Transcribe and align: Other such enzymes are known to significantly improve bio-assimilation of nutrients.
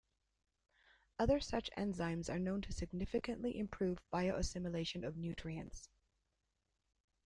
Other 1.19 1.39
such 1.39 1.69
enzymes 1.77 2.27
are 2.27 2.39
known 2.39 2.61
to 2.63 2.73
significantly 2.73 3.55
improve 3.59 3.99
bio-assimilation 4.09 5.03
of 5.03 5.15
nutrients. 5.15 5.89